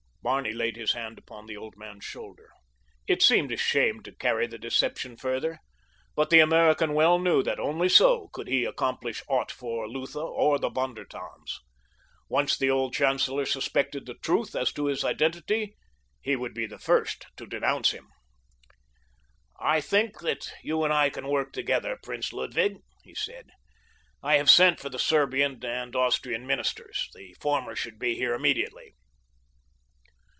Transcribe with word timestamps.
Barney 0.23 0.51
laid 0.53 0.75
his 0.75 0.91
hand 0.91 1.17
upon 1.17 1.47
the 1.47 1.57
old 1.57 1.75
man's 1.77 2.03
shoulder. 2.05 2.51
It 3.07 3.23
seemed 3.23 3.51
a 3.51 3.57
shame 3.57 4.03
to 4.03 4.11
carry 4.15 4.45
the 4.45 4.59
deception 4.59 5.17
further, 5.17 5.57
but 6.15 6.29
the 6.29 6.39
American 6.41 6.93
well 6.93 7.17
knew 7.17 7.41
that 7.41 7.59
only 7.59 7.89
so 7.89 8.27
could 8.31 8.47
he 8.47 8.63
accomplish 8.63 9.23
aught 9.27 9.49
for 9.51 9.87
Lutha 9.89 10.19
or 10.21 10.59
the 10.59 10.69
Von 10.69 10.93
der 10.93 11.05
Tanns. 11.05 11.59
Once 12.29 12.55
the 12.55 12.69
old 12.69 12.93
chancellor 12.93 13.47
suspected 13.47 14.05
the 14.05 14.13
truth 14.13 14.55
as 14.55 14.71
to 14.73 14.85
his 14.85 15.03
identity 15.03 15.75
he 16.21 16.35
would 16.35 16.53
be 16.53 16.67
the 16.67 16.77
first 16.77 17.25
to 17.35 17.47
denounce 17.47 17.89
him. 17.89 18.07
"I 19.59 19.81
think 19.81 20.19
that 20.19 20.51
you 20.61 20.83
and 20.83 20.93
I 20.93 21.09
can 21.09 21.27
work 21.29 21.51
together, 21.51 21.97
Prince 22.03 22.31
Ludwig," 22.31 22.75
he 23.01 23.15
said. 23.15 23.49
"I 24.21 24.35
have 24.37 24.51
sent 24.51 24.79
for 24.79 24.89
the 24.89 24.99
Serbian 24.99 25.65
and 25.65 25.95
Austrian 25.95 26.45
ministers. 26.45 27.09
The 27.15 27.35
former 27.41 27.75
should 27.75 27.97
be 27.97 28.13
here 28.13 28.35
immediately." 28.35 28.93